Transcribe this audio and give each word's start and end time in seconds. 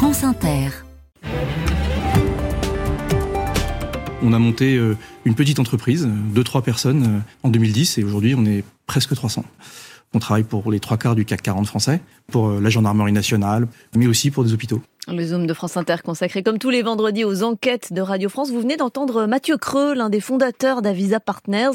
France 0.00 0.24
Inter. 0.24 0.70
On 4.22 4.32
a 4.32 4.38
monté 4.38 4.76
euh, 4.76 4.96
une 5.26 5.34
petite 5.34 5.58
entreprise, 5.58 6.08
deux 6.34 6.42
trois 6.42 6.62
personnes 6.62 7.04
euh, 7.04 7.46
en 7.46 7.50
2010 7.50 7.98
et 7.98 8.04
aujourd'hui 8.04 8.34
on 8.34 8.46
est 8.46 8.64
presque 8.86 9.14
300. 9.14 9.44
On 10.14 10.18
travaille 10.18 10.44
pour 10.44 10.72
les 10.72 10.80
trois 10.80 10.96
quarts 10.96 11.14
du 11.14 11.26
CAC 11.26 11.42
40 11.42 11.66
français, 11.66 12.00
pour 12.32 12.48
euh, 12.48 12.60
la 12.62 12.70
gendarmerie 12.70 13.12
nationale, 13.12 13.68
mais 13.94 14.06
aussi 14.06 14.30
pour 14.30 14.42
des 14.42 14.54
hôpitaux. 14.54 14.80
Le 15.12 15.26
Zoom 15.26 15.46
de 15.48 15.54
France 15.54 15.76
Inter 15.76 15.96
consacré 16.04 16.44
comme 16.44 16.58
tous 16.58 16.70
les 16.70 16.82
vendredis 16.82 17.24
aux 17.24 17.42
enquêtes 17.42 17.92
de 17.92 18.00
Radio 18.00 18.28
France. 18.28 18.50
Vous 18.50 18.60
venez 18.60 18.76
d'entendre 18.76 19.26
Mathieu 19.26 19.56
Creux, 19.56 19.92
l'un 19.94 20.08
des 20.08 20.20
fondateurs 20.20 20.82
d'Avisa 20.82 21.18
Partners, 21.18 21.72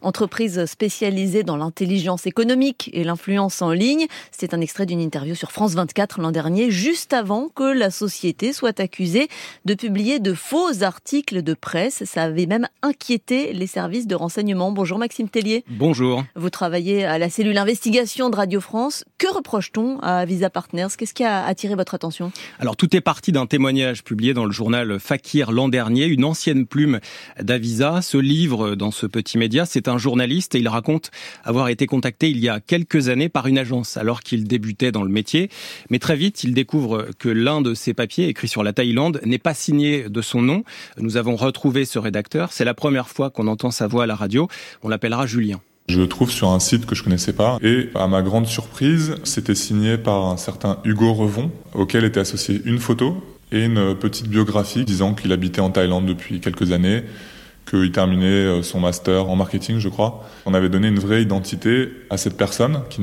entreprise 0.00 0.64
spécialisée 0.64 1.42
dans 1.42 1.58
l'intelligence 1.58 2.26
économique 2.26 2.88
et 2.94 3.04
l'influence 3.04 3.60
en 3.60 3.72
ligne. 3.72 4.06
C'est 4.32 4.54
un 4.54 4.60
extrait 4.62 4.86
d'une 4.86 5.00
interview 5.00 5.34
sur 5.34 5.52
France 5.52 5.74
24 5.74 6.20
l'an 6.20 6.30
dernier, 6.30 6.70
juste 6.70 7.12
avant 7.12 7.48
que 7.54 7.64
la 7.64 7.90
société 7.90 8.54
soit 8.54 8.80
accusée 8.80 9.28
de 9.66 9.74
publier 9.74 10.18
de 10.18 10.32
faux 10.32 10.82
articles 10.82 11.42
de 11.42 11.52
presse. 11.52 12.04
Ça 12.06 12.22
avait 12.22 12.46
même 12.46 12.68
inquiété 12.80 13.52
les 13.52 13.66
services 13.66 14.06
de 14.06 14.14
renseignement. 14.14 14.72
Bonjour 14.72 14.98
Maxime 14.98 15.28
Tellier. 15.28 15.62
Bonjour. 15.68 16.24
Vous 16.36 16.50
travaillez 16.50 17.04
à 17.04 17.18
la 17.18 17.28
cellule 17.28 17.58
investigation 17.58 18.30
de 18.30 18.36
Radio 18.36 18.62
France. 18.62 19.04
Que 19.18 19.30
reproche-t-on 19.30 19.98
à 20.00 20.20
Avisa 20.20 20.48
Partners? 20.48 20.88
Qu'est-ce 20.96 21.12
qui 21.12 21.24
a 21.24 21.44
attiré 21.44 21.74
votre 21.74 21.94
attention? 21.94 22.32
Alors 22.58 22.77
tout 22.78 22.94
est 22.96 23.00
parti 23.00 23.32
d'un 23.32 23.46
témoignage 23.46 24.04
publié 24.04 24.32
dans 24.34 24.44
le 24.44 24.52
journal 24.52 25.00
Fakir 25.00 25.50
l'an 25.50 25.68
dernier. 25.68 26.06
Une 26.06 26.24
ancienne 26.24 26.64
plume 26.64 27.00
d'Avisa 27.42 28.00
se 28.02 28.16
livre 28.16 28.76
dans 28.76 28.92
ce 28.92 29.04
petit 29.04 29.36
média. 29.36 29.66
C'est 29.66 29.88
un 29.88 29.98
journaliste 29.98 30.54
et 30.54 30.60
il 30.60 30.68
raconte 30.68 31.10
avoir 31.44 31.68
été 31.68 31.86
contacté 31.86 32.30
il 32.30 32.38
y 32.38 32.48
a 32.48 32.60
quelques 32.60 33.08
années 33.08 33.28
par 33.28 33.48
une 33.48 33.58
agence 33.58 33.96
alors 33.96 34.20
qu'il 34.20 34.44
débutait 34.44 34.92
dans 34.92 35.02
le 35.02 35.10
métier. 35.10 35.50
Mais 35.90 35.98
très 35.98 36.14
vite, 36.14 36.44
il 36.44 36.54
découvre 36.54 37.08
que 37.18 37.28
l'un 37.28 37.60
de 37.60 37.74
ses 37.74 37.94
papiers 37.94 38.28
écrits 38.28 38.48
sur 38.48 38.62
la 38.62 38.72
Thaïlande 38.72 39.20
n'est 39.24 39.38
pas 39.38 39.54
signé 39.54 40.08
de 40.08 40.22
son 40.22 40.40
nom. 40.40 40.62
Nous 40.98 41.16
avons 41.16 41.34
retrouvé 41.34 41.84
ce 41.84 41.98
rédacteur. 41.98 42.52
C'est 42.52 42.64
la 42.64 42.74
première 42.74 43.08
fois 43.08 43.30
qu'on 43.30 43.48
entend 43.48 43.72
sa 43.72 43.88
voix 43.88 44.04
à 44.04 44.06
la 44.06 44.14
radio. 44.14 44.46
On 44.84 44.88
l'appellera 44.88 45.26
Julien. 45.26 45.60
Je 45.88 45.98
le 45.98 46.06
trouve 46.06 46.30
sur 46.30 46.50
un 46.50 46.60
site 46.60 46.84
que 46.84 46.94
je 46.94 47.02
connaissais 47.02 47.32
pas 47.32 47.58
et 47.62 47.88
à 47.94 48.06
ma 48.08 48.20
grande 48.20 48.46
surprise, 48.46 49.14
c'était 49.24 49.54
signé 49.54 49.96
par 49.96 50.26
un 50.26 50.36
certain 50.36 50.78
Hugo 50.84 51.14
Revon 51.14 51.50
auquel 51.72 52.04
était 52.04 52.20
associée 52.20 52.60
une 52.66 52.78
photo 52.78 53.16
et 53.52 53.64
une 53.64 53.94
petite 53.94 54.28
biographie 54.28 54.84
disant 54.84 55.14
qu'il 55.14 55.32
habitait 55.32 55.62
en 55.62 55.70
Thaïlande 55.70 56.04
depuis 56.04 56.40
quelques 56.40 56.72
années, 56.72 57.04
qu'il 57.68 57.90
terminait 57.90 58.26
euh, 58.26 58.62
son 58.62 58.80
master 58.80 59.30
en 59.30 59.36
marketing, 59.36 59.78
je 59.78 59.88
crois. 59.88 60.28
On 60.44 60.52
avait 60.52 60.68
donné 60.68 60.88
une 60.88 60.98
vraie 60.98 61.22
identité 61.22 61.88
à 62.10 62.18
cette 62.18 62.36
personne 62.36 62.82
qui 62.90 63.02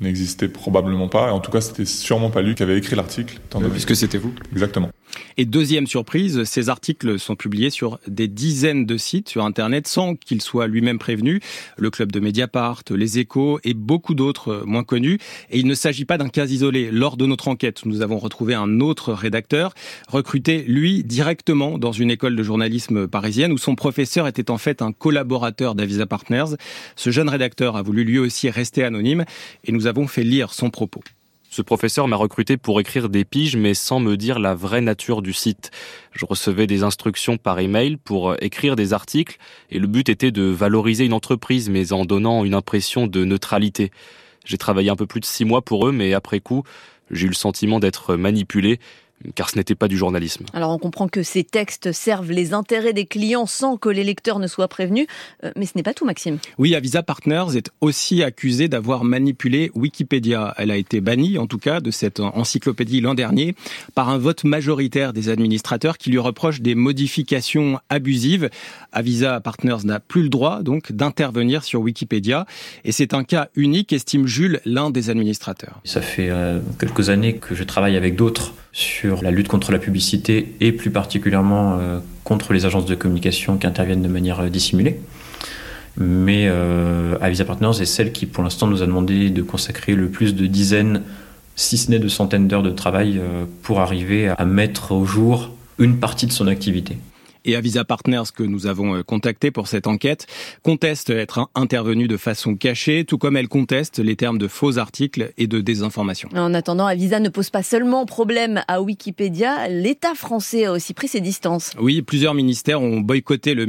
n'existait 0.00 0.48
probablement 0.48 1.08
pas. 1.08 1.32
En 1.32 1.40
tout 1.40 1.50
cas, 1.50 1.60
c'était 1.60 1.84
sûrement 1.84 2.30
pas 2.30 2.42
lui 2.42 2.54
qui 2.54 2.62
avait 2.62 2.76
écrit 2.76 2.96
l'article. 2.96 3.38
Puisque 3.72 3.94
c'était 3.94 4.18
vous. 4.18 4.34
Exactement. 4.52 4.90
Et 5.36 5.44
deuxième 5.44 5.86
surprise, 5.86 6.44
ces 6.44 6.68
articles 6.68 7.18
sont 7.18 7.36
publiés 7.36 7.70
sur 7.70 7.98
des 8.06 8.28
dizaines 8.28 8.86
de 8.86 8.96
sites 8.96 9.28
sur 9.28 9.44
Internet 9.44 9.86
sans 9.86 10.14
qu'il 10.14 10.40
soit 10.40 10.66
lui-même 10.66 10.98
prévenu. 10.98 11.40
Le 11.76 11.90
club 11.90 12.12
de 12.12 12.20
Mediapart, 12.20 12.82
les 12.90 13.18
échos 13.18 13.58
et 13.64 13.74
beaucoup 13.74 14.14
d'autres 14.14 14.62
moins 14.66 14.84
connus. 14.84 15.18
Et 15.50 15.58
il 15.58 15.66
ne 15.66 15.74
s'agit 15.74 16.04
pas 16.04 16.18
d'un 16.18 16.28
cas 16.28 16.46
isolé. 16.46 16.90
Lors 16.90 17.16
de 17.16 17.26
notre 17.26 17.48
enquête, 17.48 17.84
nous 17.84 18.02
avons 18.02 18.18
retrouvé 18.18 18.54
un 18.54 18.80
autre 18.80 19.12
rédacteur, 19.12 19.74
recruté, 20.08 20.64
lui, 20.66 21.04
directement 21.04 21.78
dans 21.78 21.92
une 21.92 22.10
école 22.10 22.36
de 22.36 22.42
journalisme 22.42 23.08
parisienne 23.08 23.52
où 23.52 23.58
son 23.58 23.74
professeur 23.74 24.26
était 24.26 24.50
en 24.50 24.58
fait 24.58 24.82
un 24.82 24.92
collaborateur 24.92 25.74
d'Avisa 25.74 26.06
Partners. 26.06 26.56
Ce 26.96 27.10
jeune 27.10 27.28
rédacteur 27.28 27.76
a 27.76 27.82
voulu 27.82 28.04
lui 28.04 28.18
aussi 28.18 28.50
rester 28.50 28.84
anonyme 28.84 29.24
et 29.64 29.72
nous 29.72 29.86
avons 29.86 30.06
fait 30.06 30.24
lire 30.24 30.52
son 30.52 30.70
propos. 30.70 31.02
Ce 31.54 31.62
professeur 31.62 32.08
m'a 32.08 32.16
recruté 32.16 32.56
pour 32.56 32.80
écrire 32.80 33.08
des 33.08 33.24
piges, 33.24 33.56
mais 33.56 33.74
sans 33.74 34.00
me 34.00 34.16
dire 34.16 34.40
la 34.40 34.56
vraie 34.56 34.80
nature 34.80 35.22
du 35.22 35.32
site. 35.32 35.70
Je 36.10 36.26
recevais 36.26 36.66
des 36.66 36.82
instructions 36.82 37.36
par 37.36 37.60
email 37.60 37.96
pour 37.96 38.30
euh, 38.30 38.36
écrire 38.40 38.74
des 38.74 38.92
articles, 38.92 39.36
et 39.70 39.78
le 39.78 39.86
but 39.86 40.08
était 40.08 40.32
de 40.32 40.42
valoriser 40.42 41.04
une 41.04 41.12
entreprise, 41.12 41.70
mais 41.70 41.92
en 41.92 42.06
donnant 42.06 42.44
une 42.44 42.54
impression 42.54 43.06
de 43.06 43.24
neutralité. 43.24 43.92
J'ai 44.44 44.58
travaillé 44.58 44.90
un 44.90 44.96
peu 44.96 45.06
plus 45.06 45.20
de 45.20 45.26
six 45.26 45.44
mois 45.44 45.62
pour 45.62 45.86
eux, 45.86 45.92
mais 45.92 46.12
après 46.12 46.40
coup, 46.40 46.64
j'ai 47.12 47.26
eu 47.26 47.28
le 47.28 47.34
sentiment 47.36 47.78
d'être 47.78 48.16
manipulé 48.16 48.80
car 49.34 49.50
ce 49.50 49.56
n'était 49.56 49.74
pas 49.74 49.88
du 49.88 49.96
journalisme. 49.96 50.44
Alors 50.52 50.70
on 50.70 50.78
comprend 50.78 51.08
que 51.08 51.22
ces 51.22 51.44
textes 51.44 51.92
servent 51.92 52.30
les 52.30 52.52
intérêts 52.52 52.92
des 52.92 53.06
clients 53.06 53.46
sans 53.46 53.76
que 53.76 53.88
les 53.88 54.04
lecteurs 54.04 54.38
ne 54.38 54.46
soient 54.46 54.68
prévenus, 54.68 55.06
euh, 55.44 55.52
mais 55.56 55.66
ce 55.66 55.72
n'est 55.76 55.82
pas 55.82 55.94
tout 55.94 56.04
Maxime. 56.04 56.38
Oui, 56.58 56.74
Avisa 56.74 57.02
Partners 57.02 57.56
est 57.56 57.70
aussi 57.80 58.22
accusée 58.22 58.68
d'avoir 58.68 59.04
manipulé 59.04 59.70
Wikipédia. 59.74 60.54
Elle 60.58 60.70
a 60.70 60.76
été 60.76 61.00
bannie 61.00 61.38
en 61.38 61.46
tout 61.46 61.58
cas 61.58 61.80
de 61.80 61.90
cette 61.90 62.20
encyclopédie 62.20 63.00
l'an 63.00 63.14
dernier 63.14 63.54
par 63.94 64.08
un 64.08 64.18
vote 64.18 64.44
majoritaire 64.44 65.12
des 65.12 65.28
administrateurs 65.28 65.98
qui 65.98 66.10
lui 66.10 66.18
reprochent 66.18 66.60
des 66.60 66.74
modifications 66.74 67.78
abusives. 67.88 68.50
Avisa 68.92 69.40
Partners 69.40 69.84
n'a 69.84 70.00
plus 70.00 70.22
le 70.22 70.28
droit 70.28 70.62
donc 70.62 70.92
d'intervenir 70.92 71.64
sur 71.64 71.80
Wikipédia 71.80 72.46
et 72.84 72.92
c'est 72.92 73.14
un 73.14 73.24
cas 73.24 73.48
unique, 73.54 73.92
estime 73.92 74.26
Jules, 74.26 74.60
l'un 74.64 74.90
des 74.90 75.10
administrateurs. 75.10 75.80
Ça 75.84 76.00
fait 76.00 76.28
euh, 76.30 76.60
quelques 76.78 77.10
années 77.10 77.36
que 77.36 77.54
je 77.54 77.64
travaille 77.64 77.96
avec 77.96 78.16
d'autres 78.16 78.54
sur 78.72 79.03
la 79.22 79.30
lutte 79.30 79.48
contre 79.48 79.72
la 79.72 79.78
publicité 79.78 80.54
et 80.60 80.72
plus 80.72 80.90
particulièrement 80.90 81.78
euh, 81.78 82.00
contre 82.24 82.52
les 82.52 82.66
agences 82.66 82.86
de 82.86 82.94
communication 82.94 83.56
qui 83.56 83.66
interviennent 83.66 84.02
de 84.02 84.08
manière 84.08 84.40
euh, 84.40 84.48
dissimulée. 84.48 85.00
Mais 85.96 86.46
euh, 86.48 87.16
Avisa 87.20 87.44
Partners 87.44 87.80
est 87.80 87.84
celle 87.84 88.12
qui, 88.12 88.26
pour 88.26 88.42
l'instant, 88.42 88.66
nous 88.66 88.82
a 88.82 88.86
demandé 88.86 89.30
de 89.30 89.42
consacrer 89.42 89.94
le 89.94 90.08
plus 90.08 90.34
de 90.34 90.46
dizaines, 90.46 91.02
si 91.54 91.76
ce 91.76 91.90
n'est 91.90 92.00
de 92.00 92.08
centaines 92.08 92.48
d'heures 92.48 92.64
de 92.64 92.70
travail 92.70 93.20
pour 93.62 93.80
arriver 93.80 94.26
à 94.26 94.44
mettre 94.44 94.90
au 94.90 95.04
jour 95.04 95.52
une 95.78 95.98
partie 95.98 96.26
de 96.26 96.32
son 96.32 96.48
activité 96.48 96.98
et 97.44 97.56
Avisa 97.56 97.84
Partners 97.84 98.24
que 98.34 98.42
nous 98.42 98.66
avons 98.66 98.96
euh, 98.96 99.02
contacté 99.02 99.50
pour 99.50 99.68
cette 99.68 99.86
enquête 99.86 100.26
conteste 100.62 101.10
être 101.10 101.50
intervenu 101.54 102.08
de 102.08 102.16
façon 102.16 102.56
cachée, 102.56 103.04
tout 103.04 103.18
comme 103.18 103.36
elle 103.36 103.48
conteste 103.48 103.98
les 103.98 104.16
termes 104.16 104.38
de 104.38 104.48
faux 104.48 104.78
articles 104.78 105.32
et 105.36 105.46
de 105.46 105.60
désinformation. 105.60 106.28
En 106.34 106.54
attendant, 106.54 106.86
Avisa 106.86 107.20
ne 107.20 107.28
pose 107.28 107.50
pas 107.50 107.62
seulement 107.62 108.06
problème 108.06 108.62
à 108.68 108.80
Wikipédia, 108.80 109.68
l'État 109.68 110.14
français 110.14 110.66
a 110.66 110.72
aussi 110.72 110.94
pris 110.94 111.08
ses 111.08 111.20
distances. 111.20 111.72
Oui, 111.78 112.02
plusieurs 112.02 112.34
ministères 112.34 112.80
ont 112.80 113.00
boycotté 113.00 113.54
le, 113.54 113.66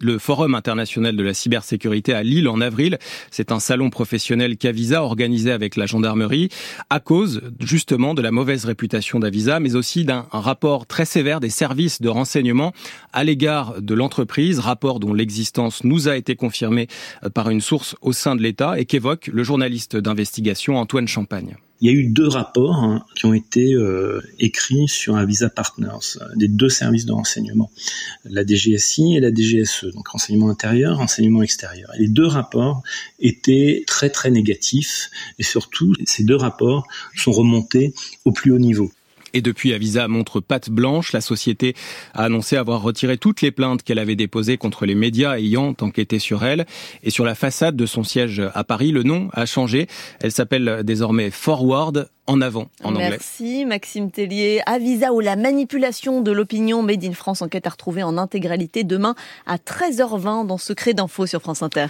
le 0.00 0.18
Forum 0.18 0.54
international 0.54 1.16
de 1.16 1.22
la 1.22 1.34
cybersécurité 1.34 2.12
à 2.12 2.22
Lille 2.22 2.48
en 2.48 2.60
avril. 2.60 2.98
C'est 3.30 3.52
un 3.52 3.60
salon 3.60 3.90
professionnel 3.90 4.56
qu'Avisa 4.56 5.02
organisé 5.02 5.50
avec 5.50 5.76
la 5.76 5.86
gendarmerie 5.86 6.48
à 6.90 7.00
cause 7.00 7.42
justement 7.60 8.14
de 8.14 8.22
la 8.22 8.30
mauvaise 8.30 8.64
réputation 8.64 9.18
d'Avisa, 9.18 9.60
mais 9.60 9.74
aussi 9.74 10.04
d'un 10.04 10.26
rapport 10.30 10.86
très 10.86 11.04
sévère 11.04 11.40
des 11.40 11.50
services 11.50 12.00
de 12.00 12.08
renseignement 12.08 12.72
à 13.18 13.24
l'égard 13.24 13.82
de 13.82 13.94
l'entreprise, 13.94 14.60
rapport 14.60 15.00
dont 15.00 15.12
l'existence 15.12 15.82
nous 15.82 16.06
a 16.06 16.16
été 16.16 16.36
confirmée 16.36 16.86
euh, 17.24 17.30
par 17.30 17.50
une 17.50 17.60
source 17.60 17.96
au 18.00 18.12
sein 18.12 18.36
de 18.36 18.42
l'État 18.42 18.78
et 18.78 18.84
qu'évoque 18.84 19.26
le 19.26 19.42
journaliste 19.42 19.96
d'investigation 19.96 20.76
Antoine 20.76 21.08
Champagne. 21.08 21.56
Il 21.80 21.90
y 21.90 21.90
a 21.90 21.96
eu 21.96 22.04
deux 22.04 22.28
rapports 22.28 22.76
hein, 22.76 23.04
qui 23.16 23.26
ont 23.26 23.34
été 23.34 23.74
euh, 23.74 24.20
écrits 24.38 24.86
sur 24.86 25.16
un 25.16 25.24
Visa 25.26 25.50
Partners, 25.50 26.16
euh, 26.20 26.26
des 26.36 26.46
deux 26.46 26.68
services 26.68 27.06
de 27.06 27.12
renseignement, 27.12 27.72
la 28.24 28.46
DGSI 28.46 29.16
et 29.16 29.20
la 29.20 29.34
DGSE, 29.34 29.86
donc 29.92 30.06
renseignement 30.06 30.48
intérieur, 30.48 30.98
renseignement 30.98 31.42
extérieur. 31.42 31.90
Les 31.98 32.06
deux 32.06 32.26
rapports 32.26 32.84
étaient 33.18 33.82
très 33.88 34.10
très 34.10 34.30
négatifs 34.30 35.10
et 35.40 35.42
surtout 35.42 35.92
ces 36.06 36.22
deux 36.22 36.36
rapports 36.36 36.86
sont 37.16 37.32
remontés 37.32 37.94
au 38.24 38.30
plus 38.30 38.52
haut 38.52 38.60
niveau. 38.60 38.92
Et 39.34 39.42
depuis, 39.42 39.72
Avisa 39.72 40.08
montre 40.08 40.40
patte 40.40 40.70
blanche. 40.70 41.12
La 41.12 41.20
société 41.20 41.74
a 42.14 42.24
annoncé 42.24 42.56
avoir 42.56 42.82
retiré 42.82 43.18
toutes 43.18 43.42
les 43.42 43.50
plaintes 43.50 43.82
qu'elle 43.82 43.98
avait 43.98 44.16
déposées 44.16 44.56
contre 44.56 44.86
les 44.86 44.94
médias 44.94 45.36
ayant 45.38 45.74
enquêté 45.80 46.18
sur 46.18 46.44
elle. 46.44 46.66
Et 47.02 47.10
sur 47.10 47.24
la 47.24 47.34
façade 47.34 47.76
de 47.76 47.86
son 47.86 48.04
siège 48.04 48.42
à 48.54 48.64
Paris, 48.64 48.90
le 48.90 49.02
nom 49.02 49.28
a 49.32 49.46
changé. 49.46 49.86
Elle 50.20 50.32
s'appelle 50.32 50.82
désormais 50.84 51.30
Forward 51.30 52.08
en 52.26 52.40
avant 52.40 52.68
en 52.84 52.90
anglais. 52.90 53.10
Merci 53.10 53.64
Maxime 53.64 54.10
Tellier. 54.10 54.60
Avisa 54.66 55.12
ou 55.12 55.20
la 55.20 55.34
manipulation 55.36 56.20
de 56.20 56.30
l'opinion 56.30 56.82
Made 56.82 57.04
in 57.04 57.12
France 57.12 57.42
enquête 57.42 57.66
à 57.66 57.70
retrouver 57.70 58.02
en 58.02 58.18
intégralité 58.18 58.84
demain 58.84 59.14
à 59.46 59.56
13h20 59.56 60.46
dans 60.46 60.58
Secret 60.58 60.94
d'info 60.94 61.26
sur 61.26 61.40
France 61.40 61.62
Inter. 61.62 61.86